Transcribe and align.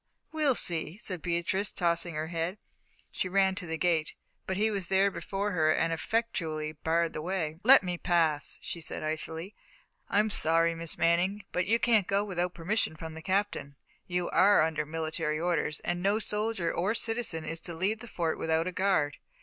"We'll 0.31 0.55
see," 0.55 0.97
said 0.97 1.21
Beatrice, 1.21 1.71
tossing 1.71 2.15
her 2.15 2.25
head. 2.29 2.57
She 3.11 3.29
ran 3.29 3.53
to 3.53 3.67
the 3.67 3.77
gate, 3.77 4.15
but 4.47 4.57
he 4.57 4.71
was 4.71 4.89
there 4.89 5.11
before 5.11 5.51
her 5.51 5.69
and 5.71 5.93
effectually 5.93 6.71
barred 6.71 7.13
the 7.13 7.21
way. 7.21 7.57
"Let 7.63 7.83
me 7.83 7.99
pass," 7.99 8.57
she 8.63 8.81
said 8.81 9.03
icily. 9.03 9.53
"I'm 10.09 10.31
sorry, 10.31 10.73
Miss 10.73 10.97
Manning, 10.97 11.43
but 11.51 11.67
you 11.67 11.77
can't 11.77 12.07
go 12.07 12.23
without 12.23 12.55
permission 12.55 12.95
from 12.95 13.13
the 13.13 13.21
Captain. 13.21 13.75
You 14.07 14.27
are 14.31 14.63
under 14.63 14.87
military 14.87 15.39
orders, 15.39 15.81
and 15.81 16.01
no 16.01 16.17
soldier 16.17 16.73
or 16.73 16.95
citizen 16.95 17.45
is 17.45 17.61
to 17.61 17.75
leave 17.75 17.99
the 17.99 18.07
Fort 18.07 18.39
without 18.39 18.65
a 18.65 18.71
guard. 18.71 19.17